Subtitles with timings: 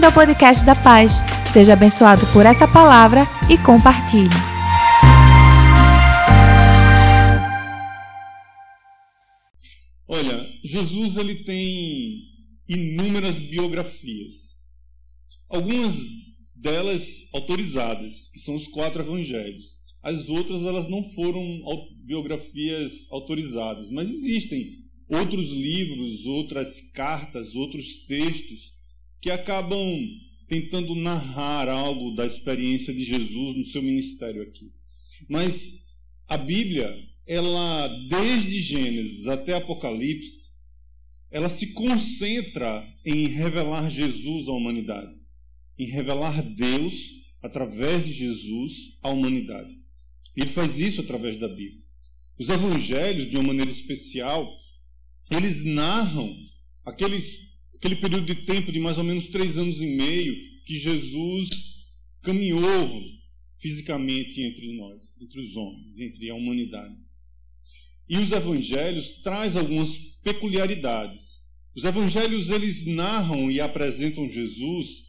[0.00, 1.18] Bem-vindo ao podcast da Paz.
[1.52, 4.30] Seja abençoado por essa palavra e compartilhe.
[10.08, 12.18] Olha, Jesus ele tem
[12.66, 14.56] inúmeras biografias.
[15.50, 15.96] Algumas
[16.56, 19.66] delas autorizadas, que são os quatro evangelhos.
[20.02, 21.44] As outras elas não foram
[22.06, 24.78] biografias autorizadas, mas existem
[25.10, 28.79] outros livros, outras cartas, outros textos
[29.20, 29.98] que acabam
[30.48, 34.72] tentando narrar algo da experiência de Jesus no seu ministério aqui.
[35.28, 35.72] Mas
[36.26, 36.92] a Bíblia,
[37.26, 40.50] ela desde Gênesis até Apocalipse,
[41.30, 45.14] ela se concentra em revelar Jesus à humanidade,
[45.78, 49.70] em revelar Deus através de Jesus à humanidade.
[50.36, 51.80] Ele faz isso através da Bíblia.
[52.38, 54.50] Os evangelhos, de uma maneira especial,
[55.30, 56.34] eles narram
[56.84, 57.38] aqueles,
[57.80, 61.48] aquele período de tempo de mais ou menos três anos e meio que Jesus
[62.22, 63.02] caminhou
[63.58, 66.94] fisicamente entre nós, entre os homens, entre a humanidade.
[68.06, 71.40] E os evangelhos traz algumas peculiaridades.
[71.74, 75.04] Os evangelhos eles narram e apresentam Jesus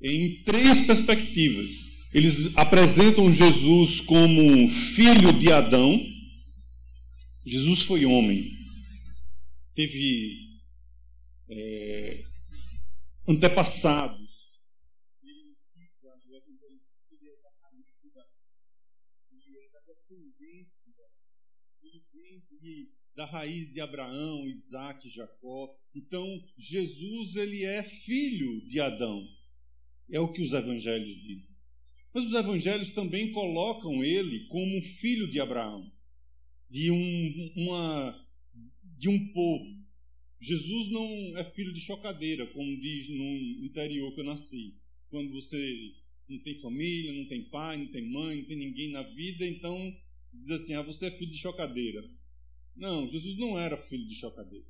[0.00, 1.70] em três perspectivas.
[2.14, 6.00] Eles apresentam Jesus como filho de Adão.
[7.44, 8.50] Jesus foi homem.
[9.74, 10.48] Teve
[11.50, 12.22] é,
[13.28, 14.28] antepassados.
[23.18, 25.76] da raiz de Abraão, Isaac, Jacó.
[25.92, 26.24] Então,
[26.56, 29.26] Jesus ele é filho de Adão.
[30.08, 31.50] É o que os evangelhos dizem.
[32.14, 35.92] Mas os evangelhos também colocam ele como filho de Abraão,
[36.70, 38.24] de um, uma,
[38.96, 39.77] de um povo.
[40.40, 44.74] Jesus não é filho de chocadeira, como diz no interior que eu nasci.
[45.10, 45.94] Quando você
[46.28, 49.94] não tem família, não tem pai, não tem mãe, não tem ninguém na vida, então
[50.32, 52.08] diz assim: ah, você é filho de chocadeira.
[52.76, 54.66] Não, Jesus não era filho de chocadeira.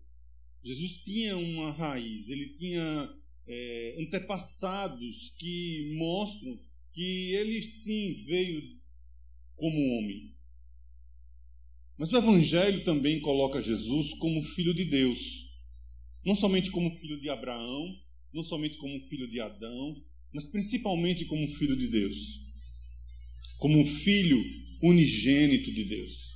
[0.65, 3.15] Jesus tinha uma raiz, ele tinha
[3.47, 6.59] é, antepassados que mostram
[6.93, 8.79] que ele sim veio
[9.57, 10.35] como homem.
[11.97, 15.48] Mas o Evangelho também coloca Jesus como filho de Deus.
[16.25, 17.95] Não somente como filho de Abraão,
[18.33, 19.97] não somente como filho de Adão,
[20.33, 22.41] mas principalmente como filho de Deus.
[23.59, 24.45] Como filho
[24.83, 26.29] unigênito de Deus.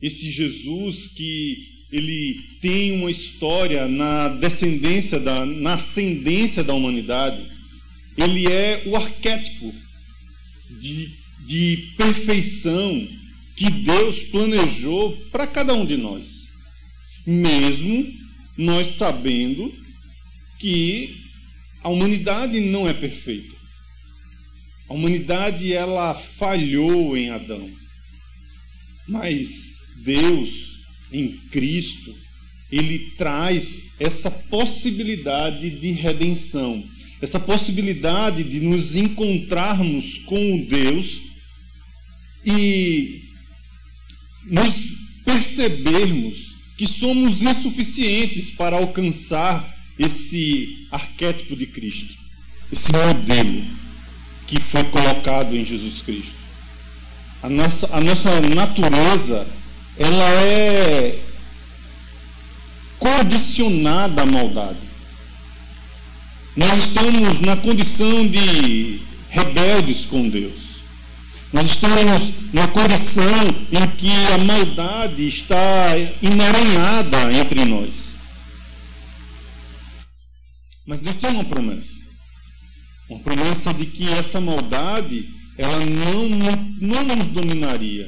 [0.00, 7.40] Esse Jesus que ele tem uma história na descendência da na ascendência da humanidade
[8.16, 9.72] ele é o arquétipo
[10.80, 11.10] de,
[11.46, 13.06] de perfeição
[13.56, 16.46] que Deus planejou para cada um de nós.
[17.26, 18.06] Mesmo
[18.56, 19.72] nós sabendo
[20.58, 21.14] que
[21.82, 23.54] a humanidade não é perfeita.
[24.88, 27.68] A humanidade ela falhou em Adão.
[29.08, 30.50] Mas Deus
[31.12, 32.14] em Cristo,
[32.70, 36.82] ele traz essa possibilidade de redenção
[37.20, 41.22] essa possibilidade de nos encontrarmos com Deus
[42.44, 43.22] e
[44.50, 44.94] nos
[45.24, 46.45] percebermos
[46.76, 52.14] que somos insuficientes para alcançar esse arquétipo de Cristo,
[52.70, 53.64] esse modelo
[54.46, 56.36] que foi colocado em Jesus Cristo.
[57.42, 59.46] A nossa, a nossa natureza,
[59.98, 61.18] ela é
[62.98, 64.78] condicionada à maldade.
[66.56, 69.00] Nós estamos na condição de
[69.30, 70.65] rebeldes com Deus.
[71.56, 73.24] Nós estamos na condição
[73.72, 77.94] em que a maldade está emaranhada entre nós.
[80.86, 81.94] Mas Deus tem uma promessa.
[83.08, 88.06] Uma promessa de que essa maldade ela não, não, não nos dominaria.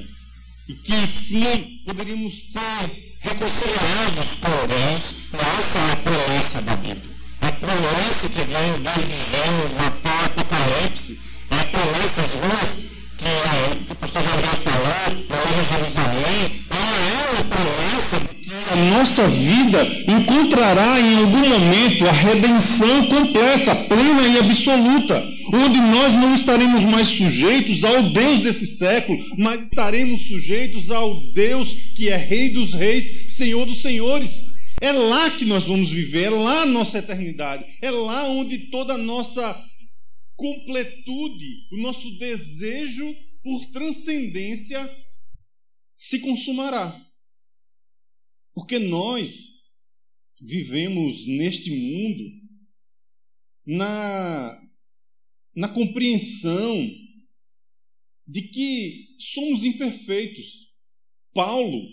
[0.68, 5.14] E que sim poderíamos ser reconciliados com Deus.
[5.58, 9.78] Essa é a promessa da Bíblia a promessa que vem desde Gênesis
[18.98, 25.24] nossa vida encontrará em algum momento a redenção completa, plena e absoluta,
[25.54, 31.72] onde nós não estaremos mais sujeitos ao Deus desse século, mas estaremos sujeitos ao Deus
[31.94, 34.42] que é Rei dos Reis, Senhor dos Senhores.
[34.80, 38.94] É lá que nós vamos viver, é lá a nossa eternidade, é lá onde toda
[38.94, 39.56] a nossa
[40.34, 43.14] completude, o nosso desejo
[43.44, 44.90] por transcendência
[45.94, 47.07] se consumará.
[48.58, 49.52] Porque nós
[50.42, 52.24] vivemos neste mundo
[53.64, 54.60] na,
[55.54, 56.90] na compreensão
[58.26, 60.72] de que somos imperfeitos.
[61.32, 61.88] Paulo,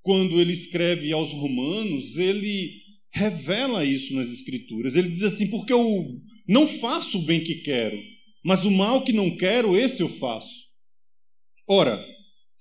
[0.00, 2.82] quando ele escreve aos Romanos, ele
[3.12, 4.96] revela isso nas Escrituras.
[4.96, 7.96] Ele diz assim: porque eu não faço o bem que quero,
[8.44, 10.64] mas o mal que não quero, esse eu faço.
[11.68, 12.04] Ora,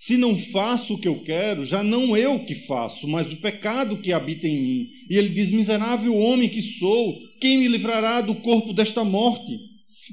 [0.01, 4.01] se não faço o que eu quero, já não eu que faço, mas o pecado
[4.01, 4.89] que habita em mim.
[5.07, 9.59] E ele diz: Miserável homem que sou, quem me livrará do corpo desta morte?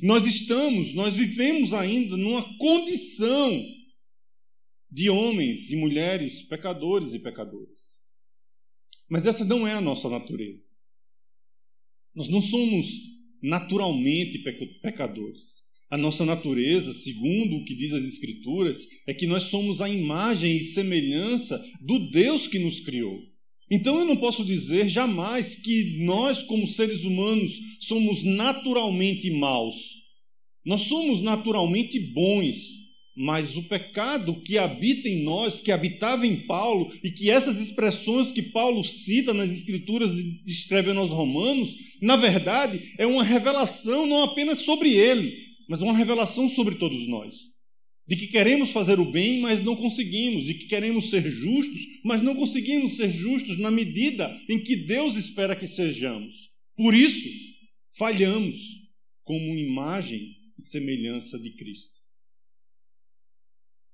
[0.03, 3.65] Nós estamos, nós vivemos ainda numa condição
[4.91, 7.97] de homens e mulheres pecadores e pecadoras.
[9.09, 10.67] Mas essa não é a nossa natureza.
[12.15, 12.91] Nós não somos
[13.43, 14.39] naturalmente
[14.83, 15.67] pecadores.
[15.91, 20.57] A nossa natureza, segundo o que diz as Escrituras, é que nós somos a imagem
[20.57, 23.19] e semelhança do Deus que nos criou.
[23.71, 29.97] Então eu não posso dizer jamais que nós, como seres humanos, somos naturalmente maus.
[30.65, 32.57] Nós somos naturalmente bons,
[33.17, 38.31] mas o pecado que habita em nós, que habitava em Paulo, e que essas expressões
[38.31, 40.13] que Paulo cita nas Escrituras,
[40.47, 46.49] escrevendo aos Romanos, na verdade é uma revelação não apenas sobre ele, mas uma revelação
[46.49, 47.53] sobre todos nós.
[48.07, 50.45] De que queremos fazer o bem, mas não conseguimos.
[50.45, 55.15] De que queremos ser justos, mas não conseguimos ser justos na medida em que Deus
[55.15, 56.51] espera que sejamos.
[56.75, 57.29] Por isso,
[57.99, 58.59] falhamos
[59.25, 61.99] como imagem e semelhança de Cristo.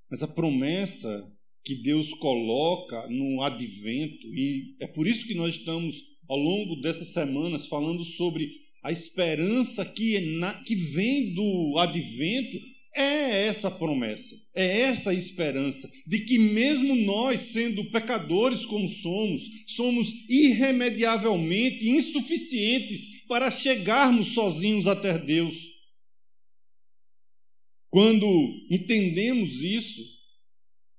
[0.08, 1.28] Mas a promessa
[1.64, 7.12] que Deus coloca no advento, e é por isso que nós estamos ao longo dessas
[7.12, 8.52] semanas falando sobre
[8.84, 12.58] a esperança que, na, que vem do advento
[12.94, 20.12] é essa promessa, é essa esperança de que, mesmo nós, sendo pecadores como somos, somos
[20.28, 25.56] irremediavelmente insuficientes para chegarmos sozinhos até Deus.
[27.88, 28.28] Quando
[28.70, 30.02] entendemos isso,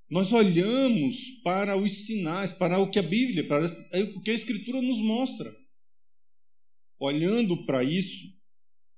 [0.09, 4.81] nós olhamos para os sinais, para o que a Bíblia, para o que a Escritura
[4.81, 5.64] nos mostra
[6.99, 8.33] olhando para isso,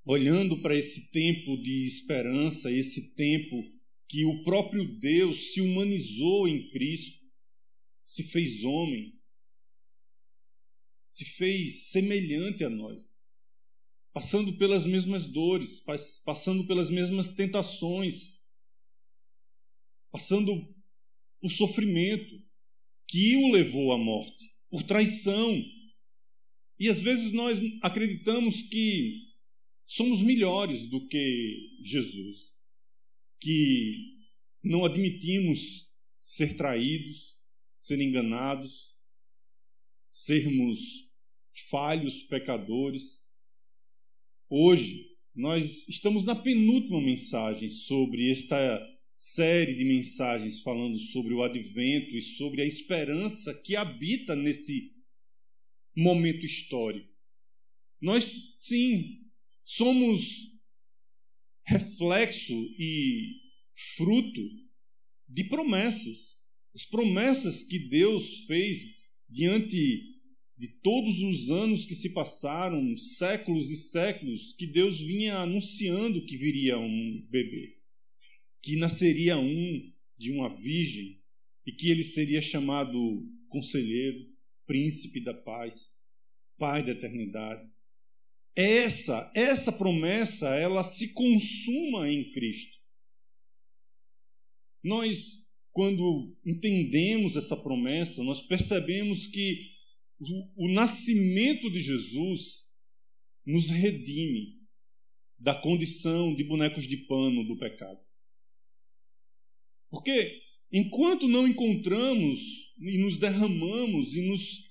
[0.05, 3.63] olhando para esse tempo de esperança, esse tempo
[4.07, 7.19] que o próprio Deus se humanizou em Cristo,
[8.05, 9.13] se fez homem,
[11.05, 13.25] se fez semelhante a nós,
[14.13, 15.83] passando pelas mesmas dores,
[16.23, 18.41] passando pelas mesmas tentações,
[20.11, 20.73] passando
[21.41, 22.41] por sofrimento
[23.07, 25.61] que o levou à morte, por traição,
[26.79, 29.27] e às vezes nós acreditamos que
[29.85, 32.53] somos melhores do que Jesus,
[33.39, 34.15] que
[34.63, 35.89] não admitimos
[36.21, 37.37] ser traídos,
[37.77, 38.95] ser enganados,
[40.09, 41.07] sermos
[41.69, 43.23] falhos, pecadores.
[44.49, 48.83] Hoje, nós estamos na penúltima mensagem sobre esta
[49.15, 54.96] série de mensagens falando sobre o advento e sobre a esperança que habita nesse
[55.97, 57.11] momento histórico.
[57.99, 59.25] Nós, sim,
[59.65, 60.47] somos
[61.65, 63.41] reflexo e
[63.95, 64.41] fruto
[65.27, 66.41] de promessas.
[66.73, 68.95] As promessas que Deus fez
[69.27, 70.15] diante
[70.57, 76.37] de todos os anos que se passaram, séculos e séculos, que Deus vinha anunciando que
[76.37, 77.77] viria um bebê,
[78.61, 81.19] que nasceria um de uma virgem
[81.65, 82.97] e que ele seria chamado
[83.49, 84.36] conselheiro,
[84.67, 85.97] príncipe da paz,
[86.57, 87.67] pai da eternidade.
[88.55, 92.77] Essa, essa promessa, ela se consuma em Cristo.
[94.83, 99.71] Nós, quando entendemos essa promessa, nós percebemos que
[100.19, 102.67] o, o nascimento de Jesus
[103.45, 104.57] nos redime
[105.39, 107.99] da condição de bonecos de pano do pecado.
[109.89, 112.39] Porque enquanto não encontramos
[112.79, 114.67] e nos derramamos e nos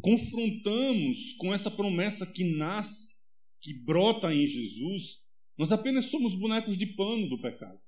[0.00, 3.14] confrontamos com essa promessa que nasce,
[3.60, 5.18] que brota em Jesus,
[5.56, 7.78] nós apenas somos bonecos de pano do pecado.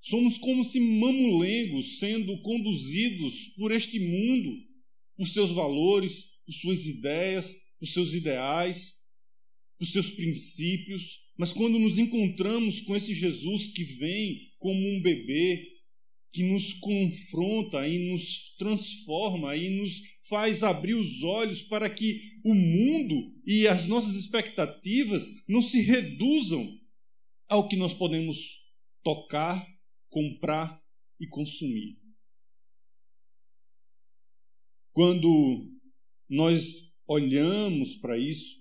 [0.00, 4.54] Somos como se mamulengos sendo conduzidos por este mundo,
[5.16, 8.94] por seus valores, por suas ideias, por seus ideais,
[9.78, 11.20] por seus princípios.
[11.38, 15.73] Mas quando nos encontramos com esse Jesus que vem como um bebê,
[16.34, 22.52] que nos confronta e nos transforma e nos faz abrir os olhos para que o
[22.52, 26.76] mundo e as nossas expectativas não se reduzam
[27.46, 28.36] ao que nós podemos
[29.04, 29.64] tocar,
[30.10, 30.82] comprar
[31.20, 31.96] e consumir.
[34.90, 35.72] Quando
[36.28, 38.56] nós olhamos para isso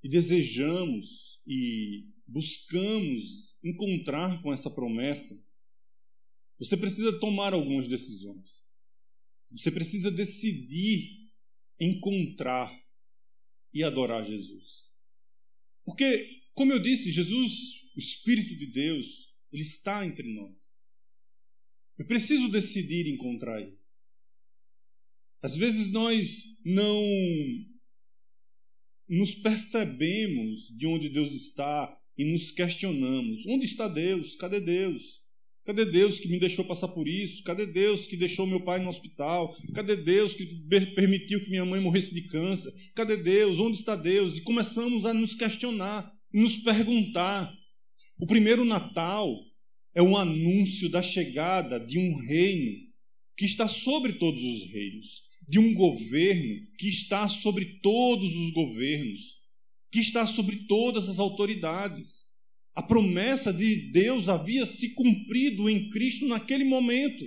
[0.00, 5.36] e desejamos e buscamos encontrar com essa promessa,
[6.58, 8.64] você precisa tomar algumas decisões.
[9.52, 11.30] Você precisa decidir
[11.80, 12.72] encontrar
[13.72, 14.92] e adorar Jesus.
[15.84, 17.52] Porque, como eu disse, Jesus,
[17.94, 19.06] o Espírito de Deus,
[19.52, 20.82] ele está entre nós.
[21.98, 23.78] Eu preciso decidir encontrar ele.
[25.42, 27.02] Às vezes nós não
[29.08, 34.34] nos percebemos de onde Deus está e nos questionamos: onde está Deus?
[34.36, 35.22] Cadê Deus?
[35.64, 37.42] Cadê Deus que me deixou passar por isso?
[37.42, 39.56] Cadê Deus que deixou meu pai no hospital?
[39.74, 40.44] Cadê Deus que
[40.94, 42.72] permitiu que minha mãe morresse de câncer?
[42.94, 43.58] Cadê Deus?
[43.58, 44.36] Onde está Deus?
[44.36, 47.50] E começamos a nos questionar, nos perguntar.
[48.18, 49.34] O primeiro Natal
[49.94, 52.72] é um anúncio da chegada de um reino
[53.36, 59.38] que está sobre todos os reinos, de um governo que está sobre todos os governos,
[59.90, 62.24] que está sobre todas as autoridades.
[62.74, 67.24] A promessa de Deus havia se cumprido em Cristo naquele momento,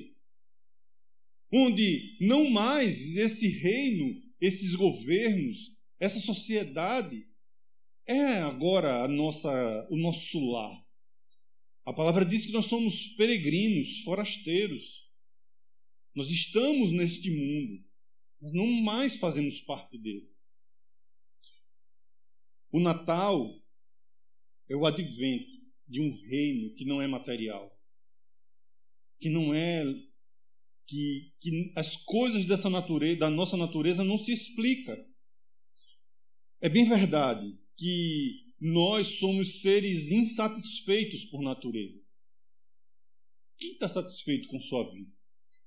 [1.51, 7.25] onde não mais esse reino, esses governos, essa sociedade
[8.06, 10.86] é agora a nossa, o nosso lar.
[11.86, 15.08] A palavra diz que nós somos peregrinos, forasteiros.
[16.13, 17.82] Nós estamos neste mundo,
[18.42, 20.30] mas não mais fazemos parte dele.
[22.70, 23.58] O Natal
[24.69, 25.57] é o advento
[25.88, 27.71] de um reino que não é material,
[29.19, 29.83] que não é
[30.86, 34.97] que, que as coisas dessa natureza, da nossa natureza não se explica.
[36.62, 42.01] É bem verdade que nós somos seres insatisfeitos por natureza.
[43.57, 45.12] Quem está satisfeito com sua vida?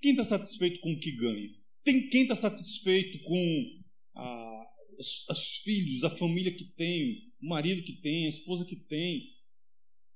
[0.00, 1.50] Quem está satisfeito com o que ganha?
[1.84, 3.80] Tem quem está satisfeito com
[4.14, 4.66] a,
[4.98, 9.34] os, os filhos, a família que tem, o marido que tem, a esposa que tem.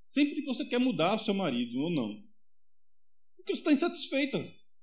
[0.05, 2.23] Sempre que você quer mudar o seu marido ou não.
[3.37, 4.39] Porque você está insatisfeita.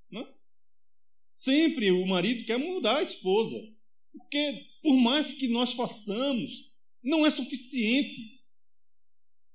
[0.09, 0.27] Né?
[1.33, 3.57] Sempre o marido quer mudar a esposa.
[4.11, 6.51] Porque, por mais que nós façamos,
[7.03, 8.41] não é suficiente.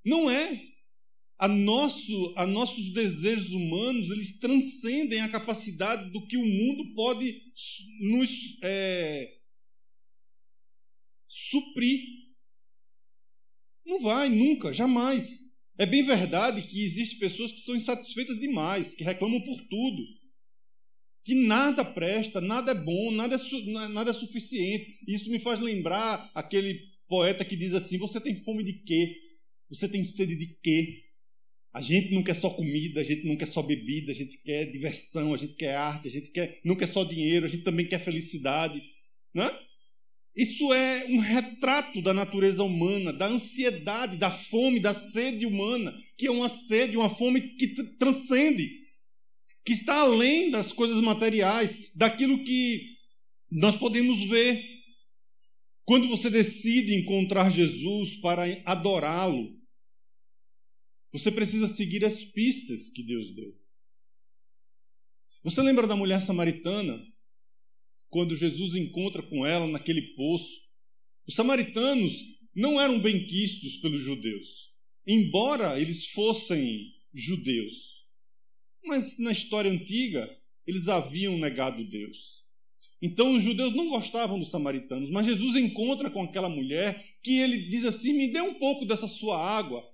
[0.05, 0.77] Não é.
[1.39, 7.43] A, nosso, a nossos desejos humanos, eles transcendem a capacidade do que o mundo pode
[8.01, 8.31] nos
[8.63, 9.37] é,
[11.27, 12.16] suprir.
[13.87, 15.47] Não vai, nunca, jamais.
[15.79, 20.03] É bem verdade que existem pessoas que são insatisfeitas demais, que reclamam por tudo.
[21.25, 24.99] Que nada presta, nada é bom, nada é, nada é suficiente.
[25.07, 29.17] Isso me faz lembrar aquele poeta que diz assim: Você tem fome de quê?
[29.69, 31.03] Você tem sede de quê?
[31.73, 34.71] A gente não quer só comida, a gente não quer só bebida, a gente quer
[34.71, 37.87] diversão, a gente quer arte, a gente quer, não quer só dinheiro, a gente também
[37.87, 38.81] quer felicidade.
[39.35, 39.51] Né?
[40.37, 46.27] Isso é um retrato da natureza humana, da ansiedade, da fome, da sede humana, que
[46.27, 48.71] é uma sede, uma fome que transcende,
[49.65, 52.97] que está além das coisas materiais, daquilo que
[53.51, 54.63] nós podemos ver.
[55.85, 59.57] Quando você decide encontrar Jesus para adorá-lo,
[61.13, 63.55] você precisa seguir as pistas que Deus deu.
[65.43, 67.01] Você lembra da mulher samaritana
[68.17, 70.51] quando Jesus encontra com ela naquele poço.
[71.29, 74.71] Os samaritanos não eram benquistos pelos judeus,
[75.07, 77.75] embora eles fossem judeus.
[78.83, 80.27] Mas na história antiga,
[80.67, 82.43] eles haviam negado Deus.
[83.03, 87.69] Então os judeus não gostavam dos samaritanos, mas Jesus encontra com aquela mulher que ele
[87.69, 89.87] diz assim: Me dê um pouco dessa sua água.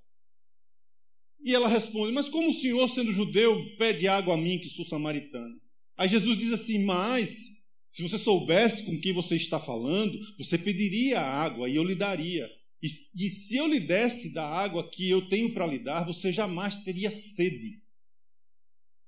[1.45, 4.85] E ela responde: Mas como o senhor, sendo judeu, pede água a mim, que sou
[4.85, 5.61] samaritana?
[5.97, 7.50] Aí Jesus diz assim: Mas
[7.92, 11.94] se você soubesse com quem você está falando, você pediria a água e eu lhe
[11.94, 12.50] daria.
[12.82, 16.32] E, e se eu lhe desse da água que eu tenho para lhe dar, você
[16.32, 17.82] jamais teria sede.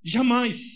[0.03, 0.75] Jamais.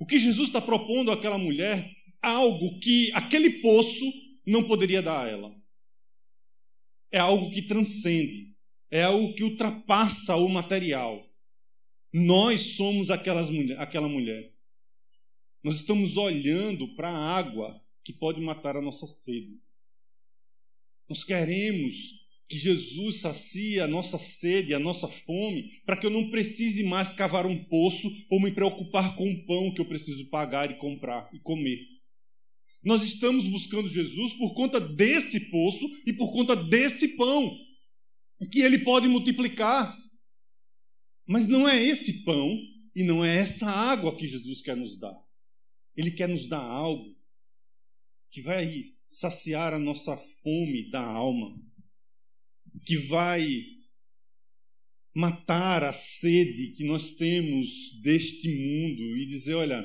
[0.00, 1.88] O que Jesus está propondo àquela mulher,
[2.20, 4.04] algo que aquele poço
[4.44, 5.54] não poderia dar a ela.
[7.12, 8.52] É algo que transcende,
[8.90, 11.24] é algo que ultrapassa o material.
[12.12, 13.48] Nós somos aquelas,
[13.78, 14.51] aquela mulher.
[15.62, 19.60] Nós estamos olhando para a água que pode matar a nossa sede.
[21.08, 26.30] Nós queremos que Jesus sacie a nossa sede, a nossa fome, para que eu não
[26.30, 30.70] precise mais cavar um poço ou me preocupar com o pão que eu preciso pagar
[30.70, 31.80] e comprar e comer.
[32.84, 37.56] Nós estamos buscando Jesus por conta desse poço e por conta desse pão,
[38.50, 39.96] que ele pode multiplicar.
[41.24, 42.58] Mas não é esse pão
[42.94, 45.16] e não é essa água que Jesus quer nos dar.
[45.96, 47.16] Ele quer nos dar algo
[48.30, 51.60] que vai saciar a nossa fome da alma,
[52.84, 53.66] que vai
[55.14, 59.84] matar a sede que nós temos deste mundo e dizer: olha,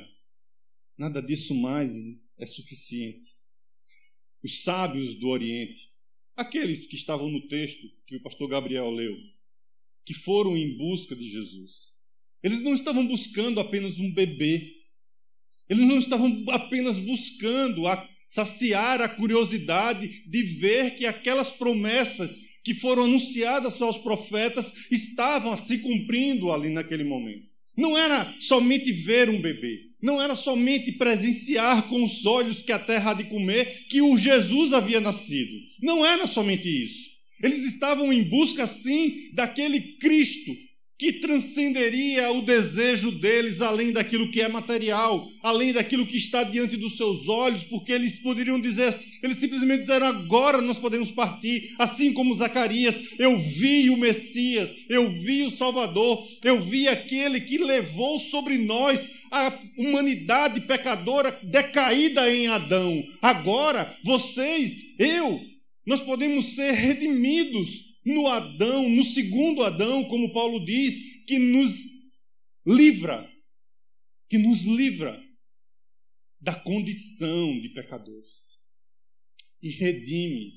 [0.98, 1.92] nada disso mais
[2.38, 3.36] é suficiente.
[4.44, 5.92] Os sábios do Oriente,
[6.36, 9.18] aqueles que estavam no texto que o pastor Gabriel leu,
[10.06, 11.94] que foram em busca de Jesus,
[12.42, 14.77] eles não estavam buscando apenas um bebê,
[15.70, 22.74] eles não estavam apenas buscando a saciar a curiosidade de ver que aquelas promessas que
[22.74, 27.48] foram anunciadas aos profetas estavam se cumprindo ali naquele momento.
[27.78, 32.80] Não era somente ver um bebê, não era somente presenciar com os olhos que a
[32.80, 35.54] terra há de comer que o Jesus havia nascido.
[35.82, 37.08] Não era somente isso.
[37.42, 40.56] Eles estavam em busca, sim, daquele Cristo
[40.98, 46.76] que transcenderia o desejo deles além daquilo que é material, além daquilo que está diante
[46.76, 52.12] dos seus olhos, porque eles poderiam dizer, eles simplesmente disseram: agora nós podemos partir, assim
[52.12, 58.20] como Zacarias, eu vi o Messias, eu vi o Salvador, eu vi aquele que levou
[58.20, 63.04] sobre nós a humanidade pecadora decaída em Adão.
[63.22, 65.40] Agora, vocês, eu,
[65.86, 71.76] nós podemos ser redimidos no Adão, no segundo Adão, como Paulo diz, que nos
[72.66, 73.30] livra,
[74.30, 75.22] que nos livra
[76.40, 78.58] da condição de pecadores
[79.62, 80.54] e redime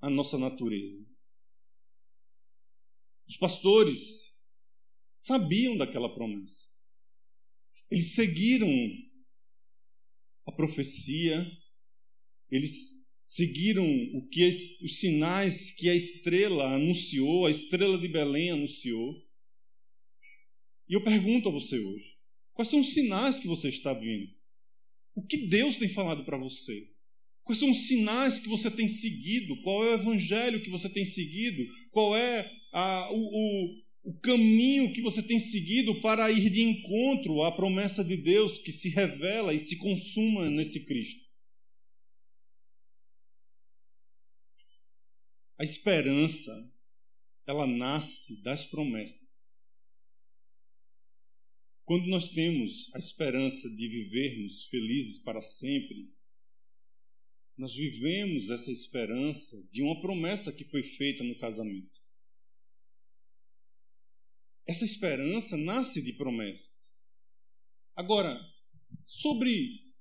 [0.00, 1.04] a nossa natureza.
[3.28, 4.32] Os pastores
[5.16, 6.66] sabiam daquela promessa.
[7.90, 8.70] Eles seguiram
[10.46, 11.46] a profecia,
[12.50, 12.99] eles
[13.30, 14.44] seguiram o que
[14.82, 19.14] os sinais que a estrela anunciou, a estrela de Belém anunciou.
[20.88, 22.16] E eu pergunto a você hoje:
[22.52, 24.28] quais são os sinais que você está vendo?
[25.14, 26.88] O que Deus tem falado para você?
[27.44, 29.56] Quais são os sinais que você tem seguido?
[29.62, 31.64] Qual é o evangelho que você tem seguido?
[31.92, 37.42] Qual é a, o, o, o caminho que você tem seguido para ir de encontro
[37.42, 41.29] à promessa de Deus que se revela e se consuma nesse Cristo?
[45.60, 46.72] A esperança,
[47.46, 49.54] ela nasce das promessas.
[51.84, 56.10] Quando nós temos a esperança de vivermos felizes para sempre,
[57.58, 62.00] nós vivemos essa esperança de uma promessa que foi feita no casamento.
[64.66, 66.96] Essa esperança nasce de promessas.
[67.94, 68.40] Agora,
[69.04, 69.92] sobre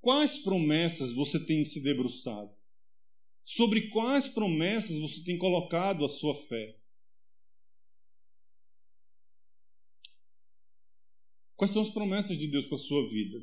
[0.00, 2.57] quais promessas você tem se debruçado?
[3.50, 6.78] Sobre quais promessas você tem colocado a sua fé?
[11.56, 13.38] Quais são as promessas de Deus para a sua vida?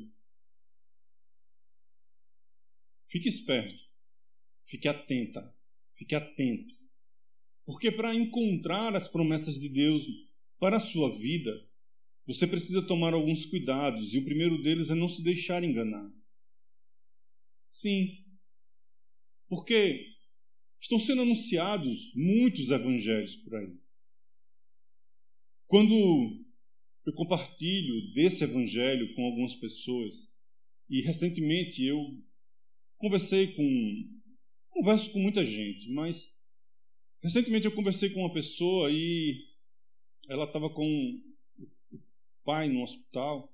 [3.08, 3.84] Fique esperto,
[4.64, 5.52] fique atenta,
[5.92, 6.72] fique atento.
[7.64, 10.06] Porque para encontrar as promessas de Deus
[10.60, 11.68] para a sua vida,
[12.24, 16.08] você precisa tomar alguns cuidados, e o primeiro deles é não se deixar enganar.
[17.68, 18.24] Sim,
[19.48, 20.14] porque
[20.80, 23.74] estão sendo anunciados muitos evangelhos por aí.
[25.66, 25.94] Quando
[27.04, 30.34] eu compartilho desse evangelho com algumas pessoas,
[30.88, 31.98] e recentemente eu
[32.96, 34.16] conversei com.
[34.70, 36.30] Converso com muita gente, mas
[37.22, 39.46] recentemente eu conversei com uma pessoa e
[40.28, 40.84] ela estava com
[41.92, 41.98] o
[42.44, 43.50] pai no hospital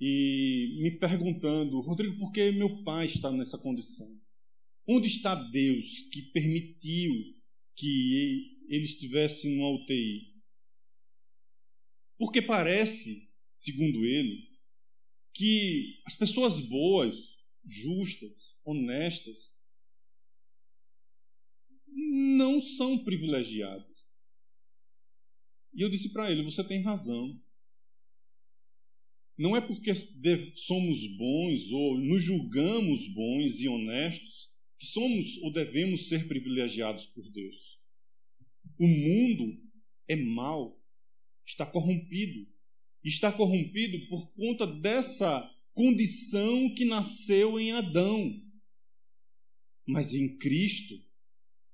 [0.00, 4.17] e me perguntando, Rodrigo, por que meu pai está nessa condição?
[4.90, 7.12] Onde está Deus que permitiu
[7.76, 10.32] que ele estivesse numa UTI?
[12.16, 14.48] Porque parece, segundo ele,
[15.34, 19.54] que as pessoas boas, justas, honestas,
[21.86, 24.18] não são privilegiadas.
[25.74, 27.38] E eu disse para ele: você tem razão.
[29.36, 29.94] Não é porque
[30.56, 34.47] somos bons ou nos julgamos bons e honestos
[34.78, 37.78] que somos ou devemos ser privilegiados por Deus.
[38.78, 39.60] O mundo
[40.06, 40.80] é mau,
[41.44, 42.46] está corrompido.
[43.02, 48.40] Está corrompido por conta dessa condição que nasceu em Adão.
[49.86, 51.00] Mas em Cristo,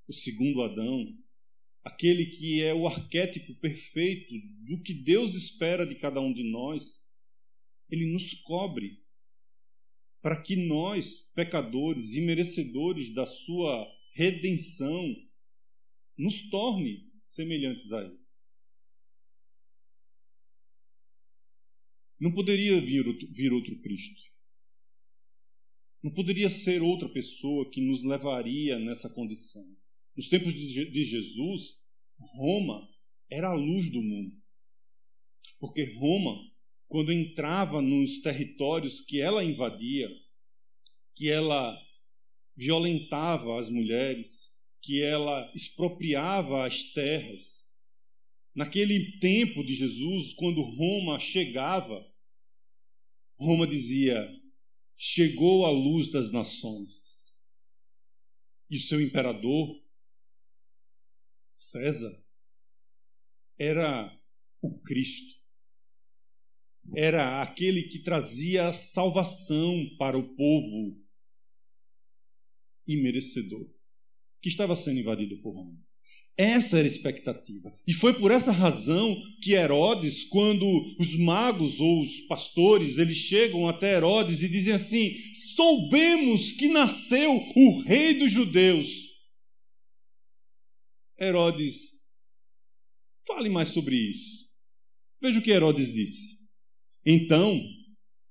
[0.06, 1.16] o segundo Adão,
[1.82, 4.34] aquele que é o arquétipo perfeito
[4.66, 7.04] do que Deus espera de cada um de nós,
[7.90, 9.03] ele nos cobre
[10.24, 15.14] para que nós, pecadores e merecedores da sua redenção,
[16.16, 18.18] nos torne semelhantes a Ele.
[22.18, 24.22] Não poderia vir outro, vir outro Cristo.
[26.02, 29.76] Não poderia ser outra pessoa que nos levaria nessa condição.
[30.16, 31.82] Nos tempos de Jesus,
[32.34, 32.88] Roma
[33.30, 34.34] era a luz do mundo.
[35.60, 36.50] Porque Roma,
[36.94, 40.08] quando entrava nos territórios que ela invadia,
[41.12, 41.76] que ela
[42.56, 47.66] violentava as mulheres, que ela expropriava as terras.
[48.54, 52.00] Naquele tempo de Jesus, quando Roma chegava,
[53.40, 54.30] Roma dizia:
[54.96, 57.24] chegou a luz das nações.
[58.70, 59.82] E seu imperador,
[61.50, 62.16] César,
[63.58, 64.16] era
[64.62, 65.43] o Cristo.
[66.94, 70.96] Era aquele que trazia salvação para o povo
[72.86, 73.66] imerecedor,
[74.42, 75.84] que estava sendo invadido por Roma.
[76.36, 77.72] Essa era a expectativa.
[77.86, 80.66] E foi por essa razão que Herodes, quando
[80.98, 85.14] os magos ou os pastores, eles chegam até Herodes e dizem assim:
[85.54, 88.88] "Soubemos que nasceu o rei dos judeus".
[91.20, 92.02] Herodes,
[93.26, 94.48] fale mais sobre isso.
[95.22, 96.43] Veja o que Herodes disse.
[97.06, 97.60] Então,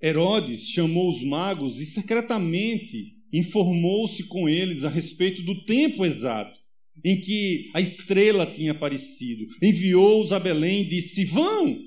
[0.01, 6.63] Herodes chamou os magos e secretamente informou-se com eles a respeito do tempo exato
[7.03, 9.45] em que a estrela tinha aparecido.
[9.62, 11.79] Enviou-os a Belém e disse: Vão,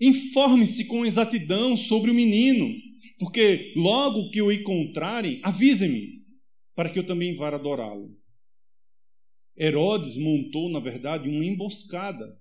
[0.00, 2.74] informe-se com exatidão sobre o menino,
[3.18, 6.22] porque logo que o encontrarem, avisem-me,
[6.74, 8.10] para que eu também vá adorá-lo.
[9.56, 12.36] Herodes montou, na verdade, uma emboscada.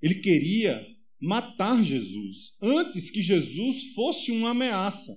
[0.00, 0.86] Ele queria
[1.22, 5.16] matar Jesus antes que Jesus fosse uma ameaça.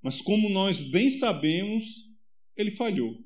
[0.00, 1.84] Mas, como nós bem sabemos,
[2.56, 3.18] ele falhou.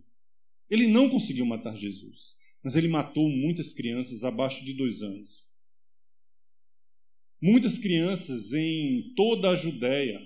[0.71, 5.47] Ele não conseguiu matar Jesus, mas ele matou muitas crianças abaixo de dois anos.
[7.41, 10.19] Muitas crianças em toda a Judéia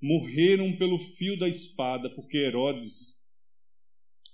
[0.00, 3.14] morreram pelo fio da espada, porque Herodes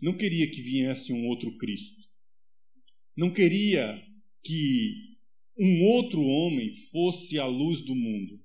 [0.01, 1.99] não queria que viesse um outro Cristo.
[3.17, 4.01] Não queria
[4.43, 5.18] que
[5.59, 8.39] um outro homem fosse a luz do mundo.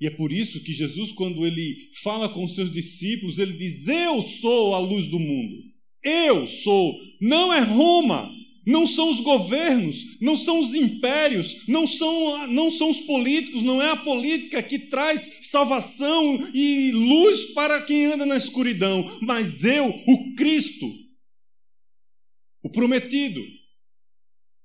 [0.00, 3.88] E é por isso que Jesus, quando ele fala com os seus discípulos, ele diz:
[3.88, 5.56] Eu sou a luz do mundo.
[6.04, 8.32] Eu sou, não é Roma,
[8.64, 13.82] não são os governos, não são os impérios, não são, não são os políticos, não
[13.82, 19.88] é a política que traz salvação e luz para quem anda na escuridão, mas eu,
[20.06, 20.86] o Cristo,
[22.62, 23.42] o prometido,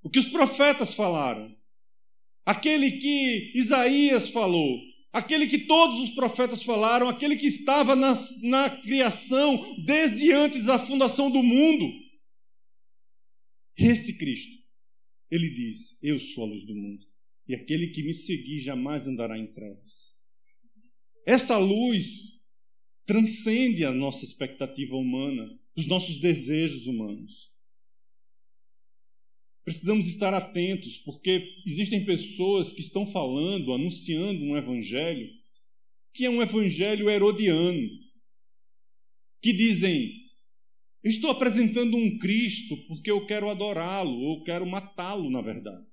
[0.03, 1.55] o que os profetas falaram,
[2.45, 4.79] aquele que Isaías falou,
[5.13, 10.77] aquele que todos os profetas falaram, aquele que estava na, na criação desde antes da
[10.77, 11.89] fundação do mundo.
[13.77, 14.53] Esse Cristo,
[15.31, 17.05] ele diz: Eu sou a luz do mundo,
[17.47, 20.13] e aquele que me seguir jamais andará em trevas.
[21.25, 22.33] Essa luz
[23.05, 27.52] transcende a nossa expectativa humana, os nossos desejos humanos.
[29.73, 35.27] Precisamos estar atentos, porque existem pessoas que estão falando, anunciando um evangelho
[36.13, 37.89] que é um evangelho herodiano,
[39.41, 40.11] que dizem:
[41.03, 45.87] estou apresentando um Cristo porque eu quero adorá-lo, ou quero matá-lo, na verdade.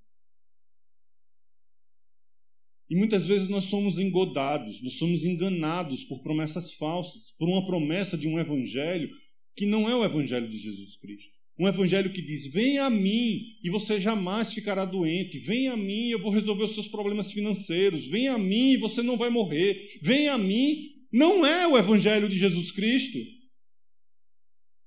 [2.90, 8.19] E muitas vezes nós somos engodados, nós somos enganados por promessas falsas, por uma promessa
[8.19, 9.11] de um evangelho
[9.57, 11.39] que não é o evangelho de Jesus Cristo.
[11.61, 15.38] Um evangelho que diz: venha a mim e você jamais ficará doente.
[15.38, 18.07] Venha a mim e eu vou resolver os seus problemas financeiros.
[18.07, 19.99] Venha a mim e você não vai morrer.
[20.01, 20.88] Venha a mim.
[21.12, 23.18] Não é o evangelho de Jesus Cristo.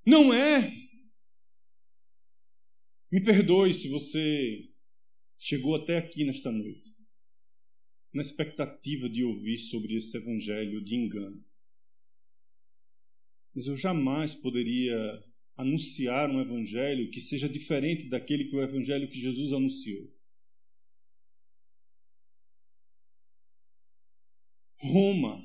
[0.04, 0.74] Não é.
[3.12, 4.68] Me perdoe se você
[5.38, 6.90] chegou até aqui nesta noite,
[8.12, 11.40] na expectativa de ouvir sobre esse evangelho de engano.
[13.54, 15.24] Mas eu jamais poderia
[15.56, 20.12] anunciar um evangelho que seja diferente daquele que o evangelho que Jesus anunciou.
[24.82, 25.42] Roma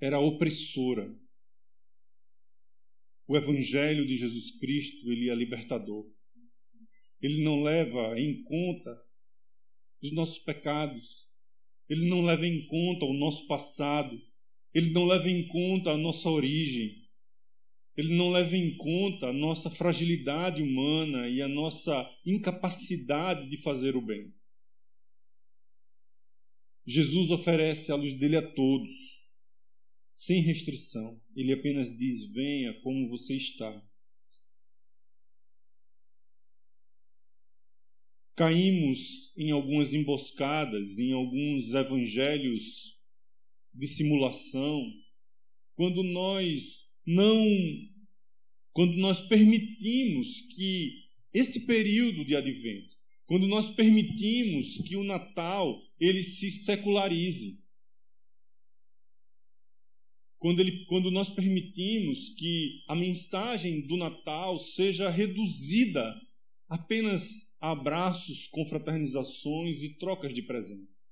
[0.00, 1.14] era opressora.
[3.26, 6.10] O evangelho de Jesus Cristo, ele é libertador.
[7.20, 8.96] Ele não leva em conta
[10.00, 11.28] os nossos pecados.
[11.88, 14.18] Ele não leva em conta o nosso passado.
[14.72, 17.07] Ele não leva em conta a nossa origem
[17.98, 23.96] ele não leva em conta a nossa fragilidade humana e a nossa incapacidade de fazer
[23.96, 24.32] o bem.
[26.86, 28.94] Jesus oferece a luz dele a todos,
[30.08, 31.20] sem restrição.
[31.34, 33.84] Ele apenas diz: venha como você está.
[38.36, 42.96] Caímos em algumas emboscadas, em alguns evangelhos
[43.74, 44.88] de simulação,
[45.74, 47.42] quando nós não
[48.70, 52.94] quando nós permitimos que esse período de advento,
[53.24, 57.58] quando nós permitimos que o Natal ele se secularize,
[60.38, 66.14] quando, ele, quando nós permitimos que a mensagem do Natal seja reduzida
[66.68, 71.10] apenas a abraços, confraternizações e trocas de presentes.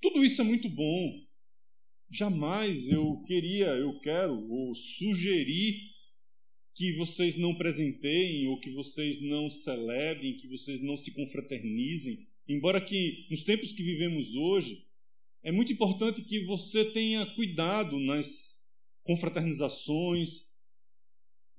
[0.00, 1.27] Tudo isso é muito bom.
[2.10, 5.80] Jamais eu queria, eu quero, ou sugerir
[6.74, 12.26] que vocês não presenteiem, ou que vocês não celebrem, que vocês não se confraternizem.
[12.48, 14.86] Embora que nos tempos que vivemos hoje,
[15.42, 18.58] é muito importante que você tenha cuidado nas
[19.02, 20.46] confraternizações,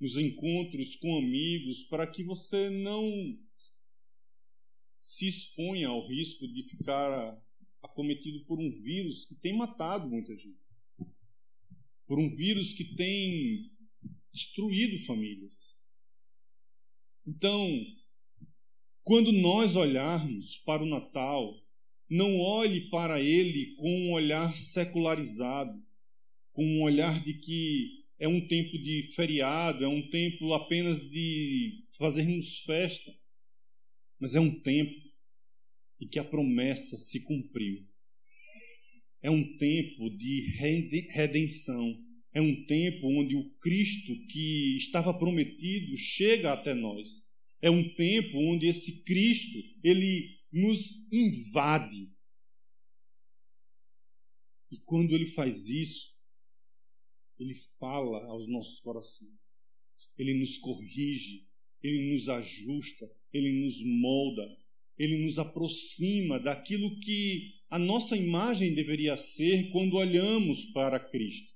[0.00, 3.38] nos encontros com amigos, para que você não
[5.00, 7.40] se exponha ao risco de ficar
[7.82, 10.58] acometido por um vírus que tem matado muita gente.
[12.06, 13.70] Por um vírus que tem
[14.32, 15.74] destruído famílias.
[17.26, 17.68] Então,
[19.02, 21.60] quando nós olharmos para o Natal,
[22.08, 25.80] não olhe para ele com um olhar secularizado,
[26.52, 31.84] com um olhar de que é um tempo de feriado, é um tempo apenas de
[31.92, 33.14] fazermos festa,
[34.18, 35.09] mas é um tempo
[36.00, 37.86] em que a promessa se cumpriu.
[39.22, 40.40] É um tempo de
[41.10, 41.96] redenção.
[42.32, 47.28] É um tempo onde o Cristo que estava prometido chega até nós.
[47.60, 52.08] É um tempo onde esse Cristo, ele nos invade.
[54.70, 56.14] E quando ele faz isso,
[57.38, 59.66] ele fala aos nossos corações.
[60.16, 61.46] Ele nos corrige,
[61.82, 64.46] ele nos ajusta, ele nos molda,
[65.00, 71.48] ele nos aproxima daquilo que a nossa imagem deveria ser quando olhamos para Cristo.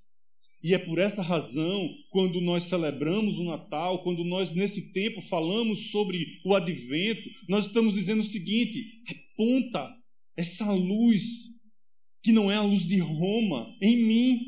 [0.63, 5.91] E é por essa razão, quando nós celebramos o Natal, quando nós nesse tempo falamos
[5.91, 9.95] sobre o advento, nós estamos dizendo o seguinte: aponta
[10.35, 11.51] essa luz,
[12.23, 14.41] que não é a luz de Roma, em mim,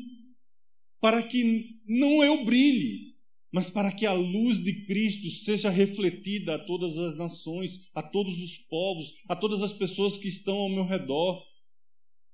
[1.00, 3.07] para que não eu brilhe,
[3.52, 8.42] mas para que a luz de Cristo seja refletida a todas as nações, a todos
[8.42, 11.42] os povos, a todas as pessoas que estão ao meu redor,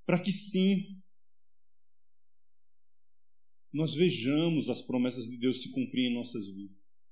[0.05, 1.01] para que sim,
[3.73, 7.09] nós vejamos as promessas de Deus se cumprir em nossas vidas.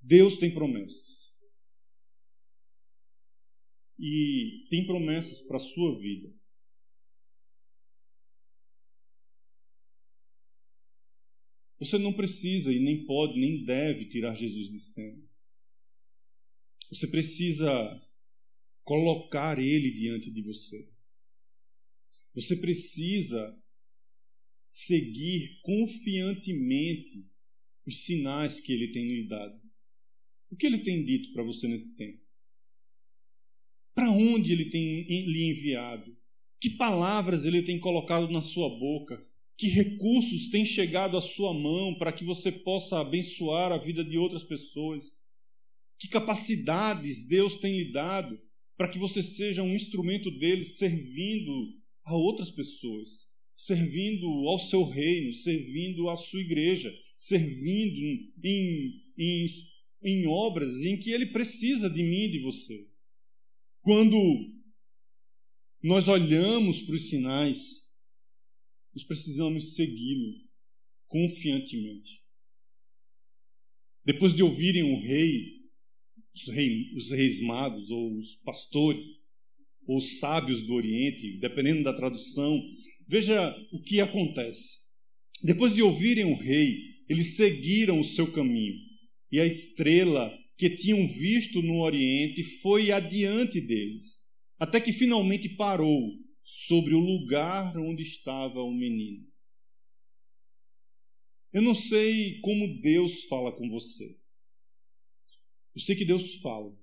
[0.00, 1.34] Deus tem promessas.
[3.98, 6.32] E tem promessas para a sua vida.
[11.78, 15.22] Você não precisa e nem pode, nem deve tirar Jesus de cena.
[16.90, 18.02] Você precisa
[18.82, 20.88] colocar Ele diante de você.
[22.34, 23.58] Você precisa
[24.68, 27.26] seguir confiantemente
[27.86, 29.60] os sinais que ele tem lhe dado.
[30.50, 32.20] O que ele tem dito para você nesse tempo?
[33.94, 36.16] Para onde ele tem lhe enviado?
[36.60, 39.18] Que palavras ele tem colocado na sua boca?
[39.56, 44.18] Que recursos tem chegado à sua mão para que você possa abençoar a vida de
[44.18, 45.16] outras pessoas?
[45.98, 48.38] Que capacidades Deus tem lhe dado
[48.76, 51.72] para que você seja um instrumento dele servindo
[52.04, 53.34] a outras pessoas?
[53.56, 57.98] servindo ao seu reino, servindo à sua igreja, servindo
[58.44, 59.46] em, em,
[60.02, 62.86] em obras em que ele precisa de mim e de você.
[63.80, 64.18] Quando
[65.82, 67.85] nós olhamos para os sinais,
[68.96, 70.34] nós precisamos segui-lo
[71.06, 72.20] confiantemente.
[74.04, 75.60] Depois de ouvirem o rei,
[76.34, 79.20] os, rei, os reis magos ou os pastores,
[79.86, 82.60] ou os sábios do Oriente, dependendo da tradução,
[83.08, 84.78] Veja o que acontece.
[85.42, 86.76] Depois de ouvirem o rei,
[87.08, 88.74] eles seguiram o seu caminho,
[89.30, 94.24] e a estrela que tinham visto no Oriente foi adiante deles,
[94.58, 96.14] até que finalmente parou
[96.66, 99.26] sobre o lugar onde estava o menino.
[101.52, 104.18] Eu não sei como Deus fala com você.
[105.74, 106.76] Eu sei que Deus fala.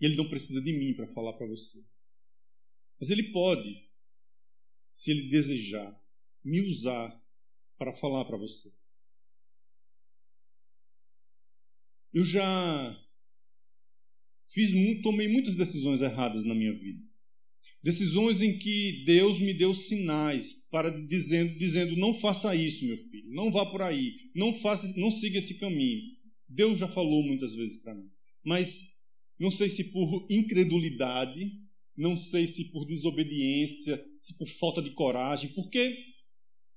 [0.00, 1.82] E Ele não precisa de mim para falar para você.
[3.00, 3.88] Mas Ele pode
[4.92, 5.98] se Ele desejar
[6.44, 7.24] me usar
[7.76, 8.72] para falar para você.
[12.12, 13.08] Eu já
[14.48, 14.70] fiz
[15.02, 17.07] tomei muitas decisões erradas na minha vida.
[17.90, 23.30] Decisões em que Deus me deu sinais para dizendo, dizendo não faça isso, meu filho,
[23.30, 26.02] não vá por aí, não faça, não siga esse caminho.
[26.48, 28.08] Deus já falou muitas vezes para mim,
[28.44, 28.82] mas
[29.38, 31.50] não sei se por incredulidade
[31.98, 35.96] não sei se por desobediência, se por falta de coragem, porque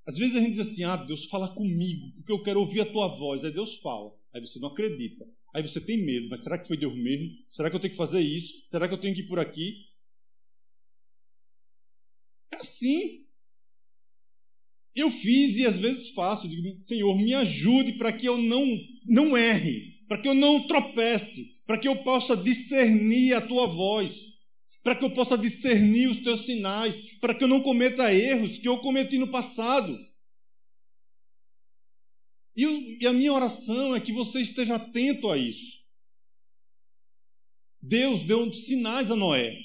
[0.04, 2.91] Às vezes a gente diz assim: ah, Deus fala comigo, porque eu quero ouvir a
[2.91, 3.43] tua voz.
[3.43, 4.12] Aí Deus fala.
[4.34, 5.24] Aí você não acredita.
[5.54, 6.28] Aí você tem medo.
[6.28, 7.30] Mas será que foi Deus mesmo?
[7.50, 8.52] Será que eu tenho que fazer isso?
[8.65, 9.76] Será que eu tenho que ir por aqui?
[12.52, 13.26] É assim.
[14.96, 16.48] Eu fiz e às vezes faço.
[16.50, 18.66] Digo, Senhor, me ajude para que eu não,
[19.06, 24.32] não erre, para que eu não tropece, para que eu possa discernir a tua voz
[24.84, 28.68] para que eu possa discernir os teus sinais, para que eu não cometa erros que
[28.68, 29.96] eu cometi no passado.
[32.56, 35.80] E, eu, e a minha oração é que você esteja atento a isso.
[37.82, 39.58] Deus deu sinais a Noé.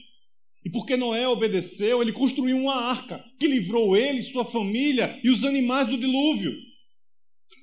[0.67, 5.45] E porque Noé obedeceu, ele construiu uma arca que livrou ele, sua família e os
[5.45, 6.53] animais do dilúvio.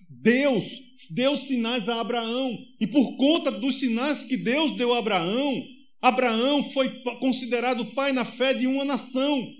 [0.07, 0.63] Deus
[1.09, 2.57] deu sinais a Abraão.
[2.79, 5.67] E por conta dos sinais que Deus deu a Abraão,
[6.01, 9.51] Abraão foi considerado pai na fé de uma nação,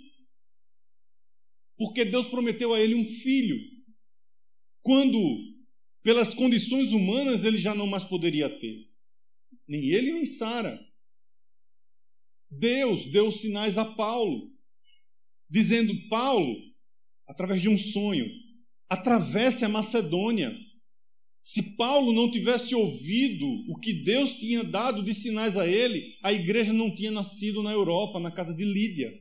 [1.76, 3.60] porque Deus prometeu a ele um filho.
[4.82, 5.20] Quando,
[6.02, 8.88] pelas condições humanas, ele já não mais poderia ter,
[9.68, 10.80] nem ele nem Sara.
[12.60, 14.52] Deus deu sinais a Paulo,
[15.50, 16.56] dizendo: Paulo,
[17.28, 18.28] através de um sonho,
[18.90, 20.56] atravesse a Macedônia
[21.44, 26.32] se Paulo não tivesse ouvido o que Deus tinha dado de sinais a ele, a
[26.32, 29.14] igreja não tinha nascido na Europa, na casa de Lídia.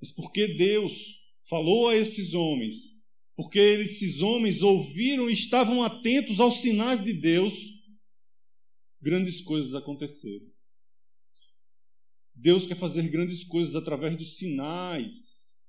[0.00, 3.00] Mas porque Deus falou a esses homens,
[3.36, 7.54] porque esses homens ouviram e estavam atentos aos sinais de Deus,
[9.00, 10.51] grandes coisas aconteceram.
[12.34, 15.66] Deus quer fazer grandes coisas através dos sinais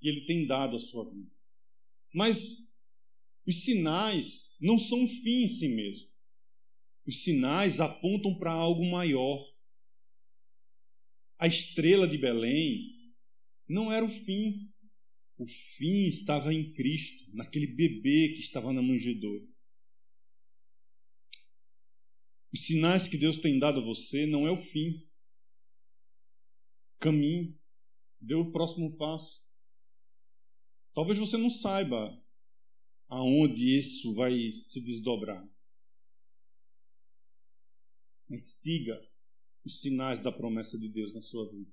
[0.00, 1.30] que Ele tem dado à sua vida.
[2.12, 2.58] Mas
[3.46, 6.08] os sinais não são um fim em si mesmo.
[7.06, 9.44] Os sinais apontam para algo maior.
[11.38, 12.94] A estrela de Belém
[13.68, 14.70] não era o fim.
[15.36, 19.44] O fim estava em Cristo, naquele bebê que estava na manjedoura.
[22.52, 25.04] Os sinais que Deus tem dado a você não é o fim.
[27.04, 27.54] Caminhe,
[28.18, 29.44] dê o próximo passo.
[30.94, 32.18] Talvez você não saiba
[33.08, 35.46] aonde isso vai se desdobrar.
[38.26, 38.98] Mas siga
[39.66, 41.70] os sinais da promessa de Deus na sua vida.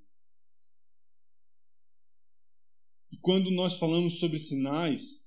[3.09, 5.25] E quando nós falamos sobre sinais,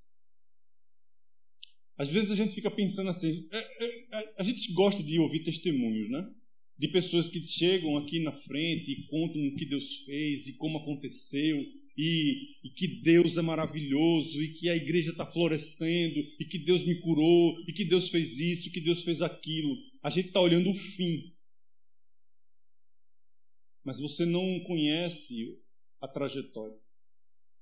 [1.97, 5.43] às vezes a gente fica pensando assim, é, é, é, a gente gosta de ouvir
[5.43, 6.31] testemunhos, né?
[6.77, 10.79] De pessoas que chegam aqui na frente e contam o que Deus fez e como
[10.79, 11.65] aconteceu
[11.97, 16.83] e, e, que Deus é maravilhoso, e que a igreja está florescendo, e que Deus
[16.83, 19.77] me curou, e que Deus fez isso, que Deus fez aquilo.
[20.03, 21.33] A gente está olhando o fim.
[23.83, 25.57] Mas você não conhece
[26.01, 26.77] a trajetória.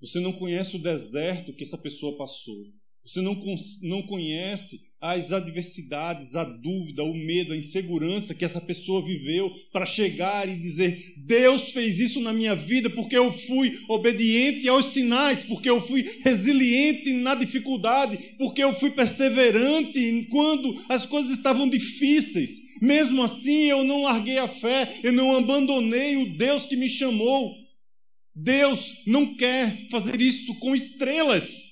[0.02, 2.66] Você não conhece o deserto que essa pessoa passou.
[3.06, 3.38] Você não,
[3.82, 9.86] não conhece as adversidades, a dúvida, o medo, a insegurança que essa pessoa viveu para
[9.86, 15.44] chegar e dizer: Deus fez isso na minha vida porque eu fui obediente aos sinais,
[15.44, 22.62] porque eu fui resiliente na dificuldade, porque eu fui perseverante quando as coisas estavam difíceis.
[22.82, 27.54] Mesmo assim, eu não larguei a fé, eu não abandonei o Deus que me chamou.
[28.34, 31.63] Deus não quer fazer isso com estrelas.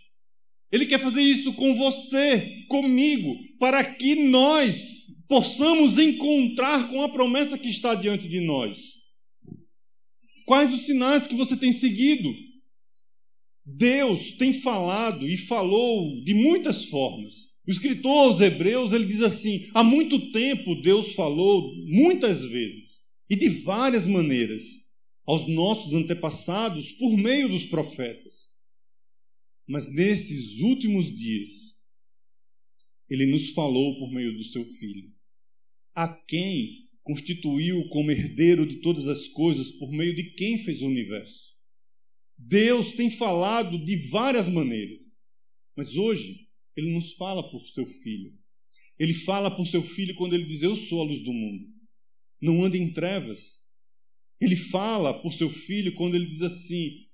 [0.71, 4.91] Ele quer fazer isso com você, comigo, para que nós
[5.27, 8.79] possamos encontrar com a promessa que está diante de nós.
[10.45, 12.33] Quais os sinais que você tem seguido?
[13.65, 17.51] Deus tem falado e falou de muitas formas.
[17.67, 23.35] O escritor aos Hebreus ele diz assim: há muito tempo Deus falou muitas vezes e
[23.35, 24.63] de várias maneiras
[25.25, 28.50] aos nossos antepassados por meio dos profetas.
[29.67, 31.77] Mas nesses últimos dias,
[33.09, 35.13] ele nos falou por meio do seu Filho,
[35.93, 40.87] a quem constituiu como herdeiro de todas as coisas, por meio de quem fez o
[40.87, 41.51] universo.
[42.37, 45.25] Deus tem falado de várias maneiras,
[45.75, 48.33] mas hoje ele nos fala por seu Filho.
[48.97, 51.67] Ele fala por seu Filho quando ele diz: Eu sou a luz do mundo.
[52.41, 53.61] Não ande em trevas.
[54.39, 57.05] Ele fala por seu Filho quando ele diz assim: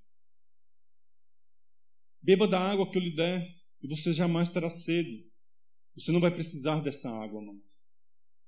[2.22, 3.48] Beba da água que eu lhe der
[3.82, 5.26] e você jamais terá sede.
[5.96, 7.88] Você não vai precisar dessa água mais.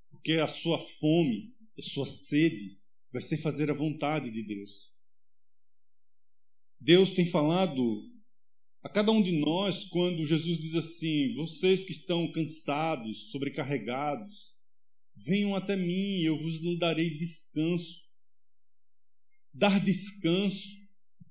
[0.10, 2.80] Porque a sua fome, a sua sede
[3.12, 4.90] vai ser fazer a vontade de Deus.
[6.80, 8.04] Deus tem falado
[8.82, 14.56] a cada um de nós quando Jesus diz assim: Vocês que estão cansados, sobrecarregados,
[15.16, 18.00] venham até mim e eu vos darei descanso.
[19.54, 20.70] Dar descanso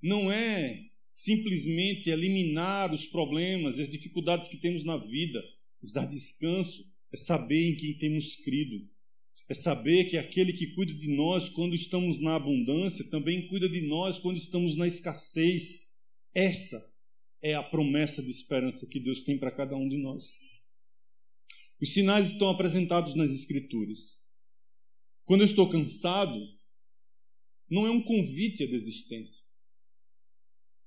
[0.02, 5.42] não é simplesmente eliminar os problemas, as dificuldades que temos na vida,
[5.82, 8.86] nos dar descanso, é saber em quem temos crido.
[9.48, 13.80] É saber que aquele que cuida de nós quando estamos na abundância também cuida de
[13.80, 15.78] nós quando estamos na escassez.
[16.34, 16.86] Essa
[17.40, 20.38] é a promessa de esperança que Deus tem para cada um de nós.
[21.80, 24.20] Os sinais estão apresentados nas Escrituras.
[25.24, 26.38] Quando eu estou cansado,
[27.70, 29.47] não é um convite à desistência.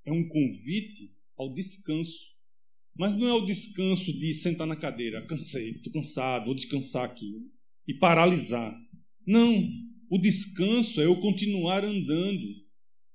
[0.05, 2.31] É um convite ao descanso.
[2.95, 7.33] Mas não é o descanso de sentar na cadeira, cansei, estou cansado, vou descansar aqui
[7.87, 8.77] e paralisar.
[9.25, 9.67] Não,
[10.09, 12.45] o descanso é eu continuar andando,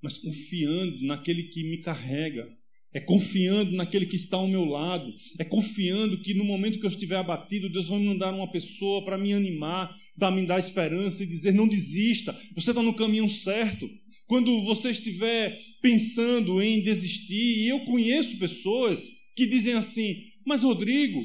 [0.03, 2.49] mas confiando naquele que me carrega,
[2.97, 6.91] é confiando naquele que está ao meu lado, é confiando que no momento que eu
[6.91, 11.23] estiver abatido, Deus vai me mandar uma pessoa para me animar, para me dar esperança
[11.23, 13.87] e dizer: não desista, você está no caminho certo.
[14.27, 21.21] Quando você estiver pensando em desistir, e eu conheço pessoas que dizem assim: Mas Rodrigo,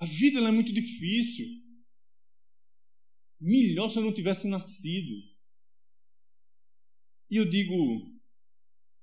[0.00, 1.46] a vida é muito difícil.
[3.40, 5.14] Melhor se eu não tivesse nascido.
[7.30, 7.74] E eu digo: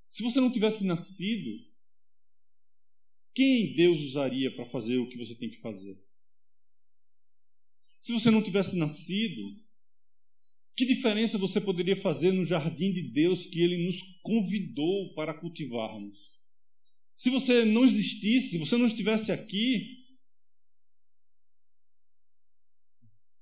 [0.10, 1.50] se você não tivesse nascido,
[3.34, 5.98] quem Deus usaria para fazer o que você tem que fazer?
[8.02, 9.42] Se você não tivesse nascido,
[10.76, 16.32] que diferença você poderia fazer no jardim de Deus que Ele nos convidou para cultivarmos?
[17.16, 20.00] Se você não existisse, se você não estivesse aqui,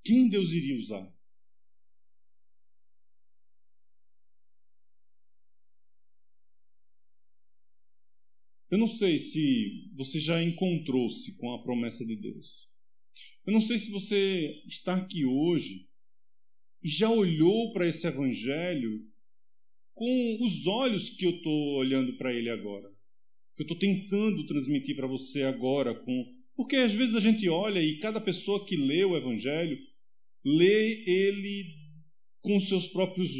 [0.04, 1.10] quem Deus iria usar?
[8.70, 12.68] Eu não sei se você já encontrou-se com a promessa de Deus.
[13.44, 15.89] Eu não sei se você está aqui hoje
[16.82, 19.06] e já olhou para esse evangelho
[19.94, 22.88] com os olhos que eu estou olhando para ele agora.
[23.56, 27.80] Que eu estou tentando transmitir para você agora com porque às vezes a gente olha
[27.80, 29.78] e cada pessoa que lê o evangelho
[30.44, 31.74] lê ele
[32.42, 33.30] com seus próprios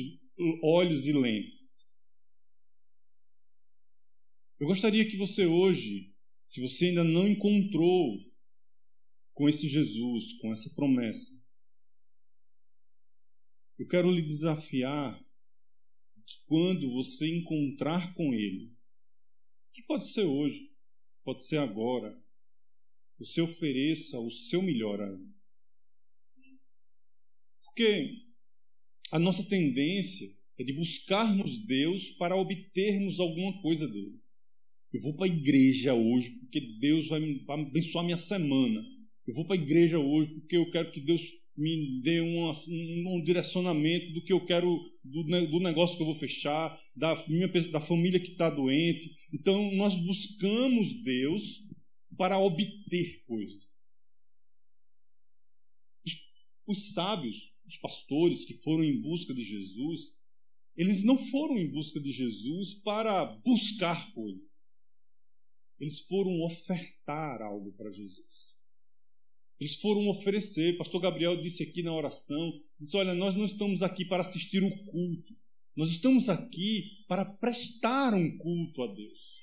[0.62, 1.86] olhos e lentes.
[4.58, 6.14] Eu gostaria que você hoje,
[6.46, 8.18] se você ainda não encontrou
[9.32, 11.30] com esse Jesus, com essa promessa,
[13.80, 15.18] eu quero lhe desafiar
[16.26, 18.76] que quando você encontrar com Ele,
[19.72, 20.70] que pode ser hoje,
[21.24, 22.14] pode ser agora,
[23.18, 25.34] você ofereça o seu melhor a Ele.
[27.64, 28.18] Porque
[29.12, 34.20] a nossa tendência é de buscarmos Deus para obtermos alguma coisa dele.
[34.92, 38.84] Eu vou para a igreja hoje porque Deus vai, abençoar minha semana.
[39.26, 43.22] Eu vou para a igreja hoje porque eu quero que Deus me dê um, um
[43.22, 47.80] direcionamento do que eu quero, do, do, negócio que eu vou fechar, da, minha, da
[47.80, 49.14] família que está doente.
[49.32, 51.62] Então, nós buscamos Deus
[52.16, 53.80] para obter coisas.
[56.06, 56.12] Os,
[56.66, 60.16] os sábios, os pastores que foram em busca de Jesus,
[60.76, 64.66] eles não foram em busca de Jesus para buscar coisas.
[65.78, 68.29] Eles foram ofertar algo para Jesus.
[69.60, 70.78] Eles foram oferecer.
[70.78, 74.84] Pastor Gabriel disse aqui na oração: disse, Olha, nós não estamos aqui para assistir o
[74.86, 75.36] culto.
[75.76, 79.38] Nós estamos aqui para prestar um culto a Deus.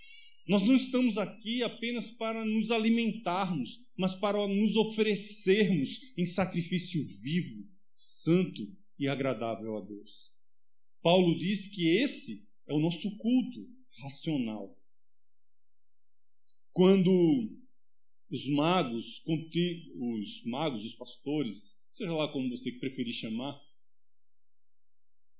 [0.47, 7.65] Nós não estamos aqui apenas para nos alimentarmos, mas para nos oferecermos em sacrifício vivo,
[7.93, 8.65] santo
[8.97, 10.31] e agradável a Deus.
[11.01, 13.67] Paulo diz que esse é o nosso culto
[13.99, 14.77] racional
[16.77, 17.49] quando
[18.29, 23.59] os magos, os magos, os pastores, seja lá como você preferir chamar,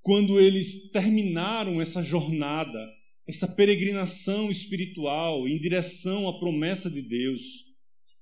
[0.02, 2.80] quando eles terminaram essa jornada,
[3.28, 7.42] essa peregrinação espiritual em direção à promessa de Deus,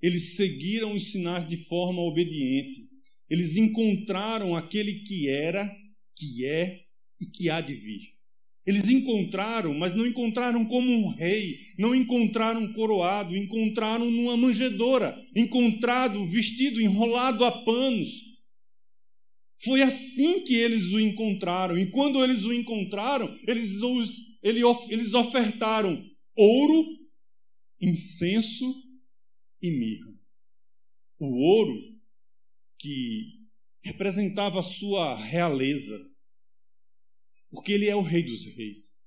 [0.01, 2.89] eles seguiram os sinais de forma obediente.
[3.29, 5.71] Eles encontraram aquele que era,
[6.15, 6.85] que é
[7.21, 8.14] e que há de vir.
[8.65, 16.25] Eles encontraram, mas não encontraram como um rei, não encontraram coroado, encontraram numa manjedoura, encontrado
[16.27, 18.23] vestido, enrolado a panos.
[19.63, 21.77] Foi assim que eles o encontraram.
[21.77, 26.03] E quando eles o encontraram, eles, os, eles ofertaram
[26.35, 26.85] ouro,
[27.79, 28.65] incenso
[29.61, 30.11] e mirra.
[31.19, 31.79] O ouro,
[32.79, 33.45] que
[33.83, 35.99] representava a sua realeza,
[37.55, 39.01] porque ele é o rei dos reis.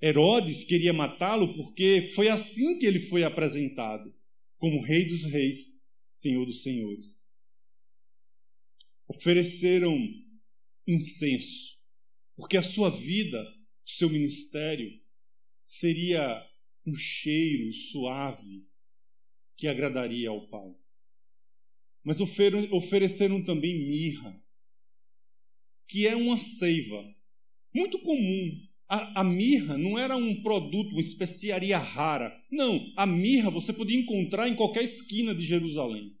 [0.00, 4.14] Herodes queria matá-lo porque foi assim que ele foi apresentado
[4.58, 5.72] como rei dos reis,
[6.12, 7.32] senhor dos senhores.
[9.08, 9.98] Ofereceram
[10.86, 11.78] incenso,
[12.36, 13.42] porque a sua vida,
[13.86, 14.92] o seu ministério,
[15.64, 16.46] seria
[16.86, 18.66] um cheiro suave
[19.56, 20.74] que agradaria ao Pai.
[22.02, 24.44] Mas ofereceram também mirra,
[25.88, 27.14] que é uma seiva
[27.74, 28.68] muito comum.
[28.88, 32.36] A, a, mirra não era um produto, uma especiaria rara.
[32.50, 36.16] Não, a mirra você podia encontrar em qualquer esquina de Jerusalém.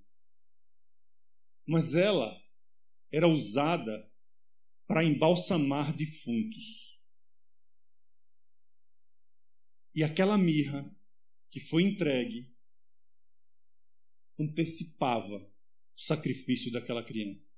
[1.66, 2.36] Mas ela
[3.12, 4.10] era usada
[4.86, 6.98] para embalsamar defuntos.
[9.94, 10.90] E aquela mirra
[11.50, 12.52] que foi entregue
[14.38, 15.36] antecipava
[15.96, 17.56] o sacrifício daquela criança.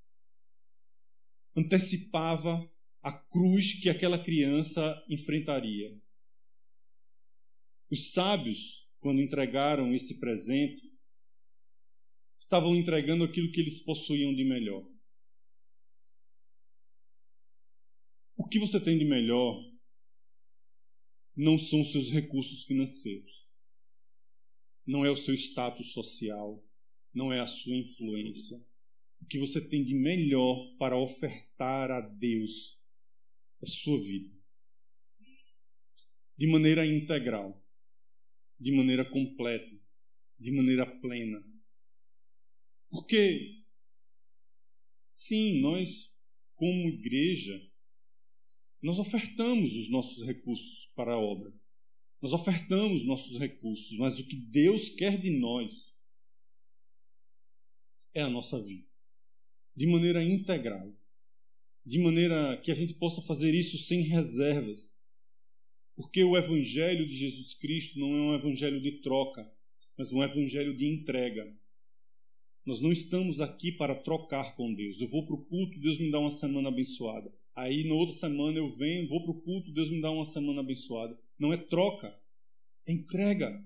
[1.57, 2.70] Antecipava
[3.07, 5.97] a cruz que aquela criança enfrentaria.
[7.89, 10.83] Os sábios, quando entregaram esse presente,
[12.37, 14.85] estavam entregando aquilo que eles possuíam de melhor.
[18.37, 19.65] O que você tem de melhor
[21.37, 23.49] não são seus recursos financeiros,
[24.85, 26.61] não é o seu status social,
[27.15, 28.61] não é a sua influência.
[29.21, 32.76] O que você tem de melhor para ofertar a Deus
[33.63, 34.35] é sua vida.
[36.37, 37.63] De maneira integral,
[38.59, 39.81] de maneira completa,
[40.39, 41.43] de maneira plena.
[42.91, 43.65] Porque,
[45.11, 46.13] sim, nós,
[46.55, 47.61] como igreja,
[48.83, 51.53] nós ofertamos os nossos recursos para a obra.
[52.21, 55.97] Nós ofertamos nossos recursos, mas o que Deus quer de nós
[58.15, 58.87] é a nossa vida.
[59.75, 60.95] De maneira integral.
[61.87, 65.01] De maneira que a gente possa fazer isso sem reservas.
[65.95, 69.49] Porque o Evangelho de Jesus Cristo não é um evangelho de troca,
[69.97, 71.49] mas um evangelho de entrega.
[72.66, 75.01] Nós não estamos aqui para trocar com Deus.
[75.01, 77.32] Eu vou para o culto, Deus me dá uma semana abençoada.
[77.55, 80.62] Aí, na outra semana, eu venho, vou para o culto, Deus me dá uma semana
[80.62, 81.16] abençoada.
[81.39, 82.12] Não é troca,
[82.84, 83.64] é entrega.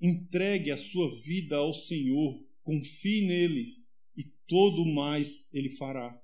[0.00, 3.74] Entregue a sua vida ao Senhor, confie nele
[4.16, 6.22] e todo mais ele fará.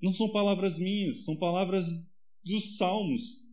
[0.00, 1.86] Não são palavras minhas, são palavras
[2.44, 3.44] dos salmos.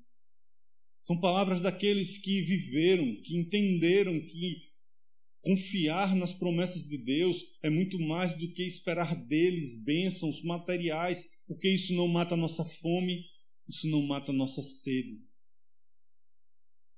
[1.01, 4.67] São palavras daqueles que viveram, que entenderam que
[5.47, 11.69] Confiar nas promessas de Deus é muito mais do que esperar deles bênçãos materiais, porque
[11.69, 13.25] isso não mata a nossa fome,
[13.65, 15.21] isso não mata a nossa sede.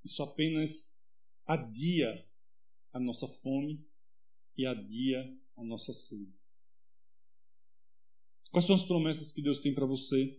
[0.04, 0.88] Isso apenas
[1.46, 2.26] adia
[2.92, 3.86] a nossa fome
[4.58, 6.39] e adia a nossa sede.
[8.52, 10.38] Quais são as promessas que Deus tem para você?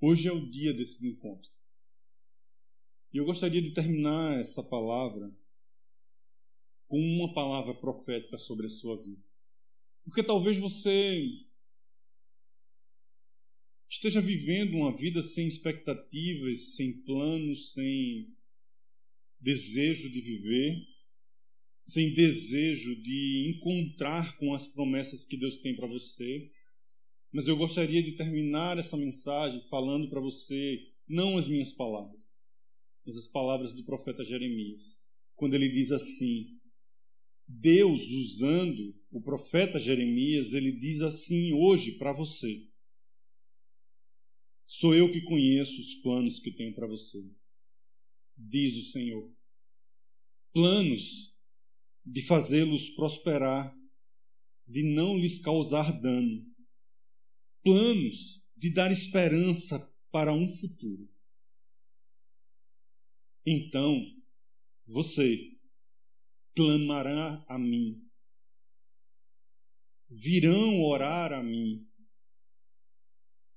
[0.00, 1.50] Hoje é o dia desse encontro.
[3.12, 5.32] E eu gostaria de terminar essa palavra
[6.88, 9.22] com uma palavra profética sobre a sua vida.
[10.04, 11.24] Porque talvez você
[13.88, 18.36] esteja vivendo uma vida sem expectativas, sem planos, sem
[19.40, 20.95] desejo de viver,
[21.86, 26.50] sem desejo de encontrar com as promessas que Deus tem para você.
[27.32, 32.42] Mas eu gostaria de terminar essa mensagem falando para você não as minhas palavras,
[33.06, 35.00] mas as palavras do profeta Jeremias,
[35.36, 36.58] quando ele diz assim:
[37.46, 42.66] Deus usando o profeta Jeremias, ele diz assim hoje para você:
[44.66, 47.24] Sou eu que conheço os planos que tenho para você,
[48.36, 49.32] diz o Senhor.
[50.52, 51.35] Planos
[52.06, 53.76] de fazê-los prosperar,
[54.64, 56.46] de não lhes causar dano.
[57.62, 59.78] Planos de dar esperança
[60.12, 61.12] para um futuro.
[63.44, 64.00] Então
[64.86, 65.36] você
[66.54, 68.00] clamará a mim,
[70.08, 71.86] virão orar a mim,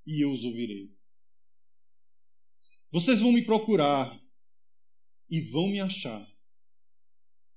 [0.05, 0.89] e eu os ouvirei.
[2.91, 4.19] Vocês vão me procurar
[5.29, 6.27] e vão me achar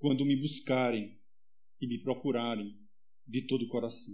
[0.02, 1.16] quando me buscarem
[1.80, 2.76] e me procurarem
[3.24, 4.12] de todo o coração.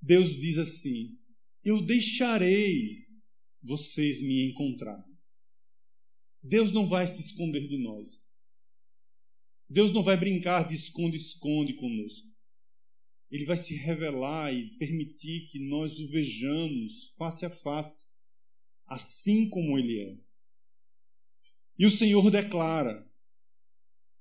[0.00, 1.16] Deus diz assim:
[1.64, 3.06] Eu deixarei
[3.62, 5.00] vocês me encontrar.
[6.42, 8.28] Deus não vai se esconder de nós.
[9.70, 12.26] Deus não vai brincar de esconde-esconde conosco.
[13.30, 18.08] Ele vai se revelar e permitir que nós o vejamos face a face,
[18.86, 20.31] assim como ele é.
[21.82, 23.04] E o Senhor declara: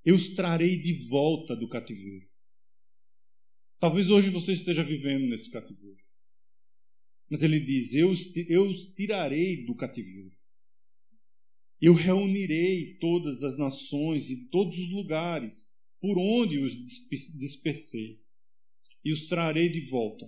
[0.03, 2.26] Eu os trarei de volta do cativeiro.
[3.78, 6.03] Talvez hoje você esteja vivendo nesse cativeiro.
[7.30, 8.12] Mas ele diz: Eu,
[8.47, 10.36] eu os tirarei do cativeiro.
[11.80, 16.74] Eu reunirei todas as nações e todos os lugares por onde os
[17.38, 18.20] dispersei
[19.05, 20.28] e os trarei de volta.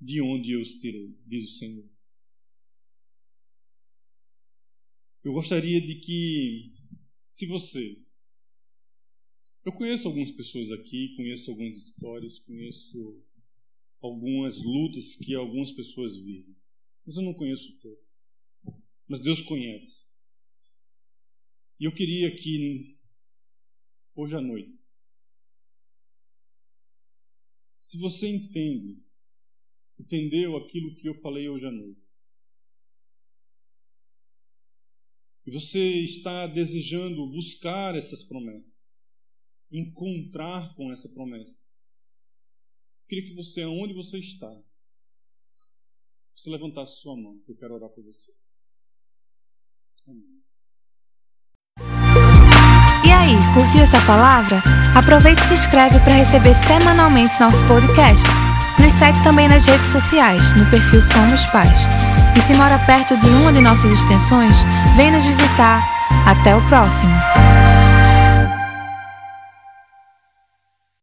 [0.00, 1.95] de onde eu os tirei, diz o Senhor.
[5.26, 6.72] Eu gostaria de que,
[7.28, 8.00] se você.
[9.64, 13.20] Eu conheço algumas pessoas aqui, conheço algumas histórias, conheço
[14.00, 16.56] algumas lutas que algumas pessoas vivem,
[17.04, 18.30] mas eu não conheço todas.
[19.08, 20.06] Mas Deus conhece.
[21.80, 22.96] E eu queria que,
[24.14, 24.78] hoje à noite,
[27.74, 29.02] se você entende,
[29.98, 32.05] entendeu aquilo que eu falei hoje à noite,
[35.46, 39.00] e você está desejando buscar essas promessas,
[39.70, 41.64] encontrar com essa promessa,
[43.02, 44.52] eu queria que você, aonde você está,
[46.34, 48.32] você levantasse sua mão, eu quero orar por você.
[50.08, 50.42] Amém.
[53.06, 54.58] E aí, curtiu essa palavra?
[54.96, 58.26] Aproveite e se inscreve para receber semanalmente nosso podcast.
[58.82, 62.15] Nos segue também nas redes sociais, no perfil Somos Pais.
[62.36, 64.62] E se mora perto de uma de nossas extensões,
[64.94, 65.82] vem nos visitar.
[66.26, 67.14] Até o próximo!